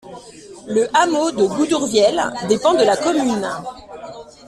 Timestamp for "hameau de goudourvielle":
0.97-2.23